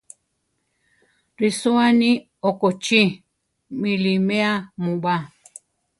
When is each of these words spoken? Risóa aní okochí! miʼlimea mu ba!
Risóa 1.41 1.83
aní 1.91 2.11
okochí! 2.49 3.01
miʼlimea 3.81 4.51
mu 4.83 4.93
ba! 5.03 5.15